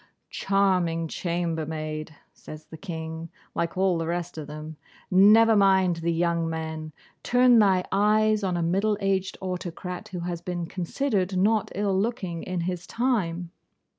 [0.31, 4.75] 'Charming chambermaid,' says the King (like all the rest of them),
[5.11, 6.91] 'never mind the young men!
[7.21, 12.41] Turn thy eyes on a middle aged autocrat, who has been considered not ill looking
[12.41, 13.51] in his time.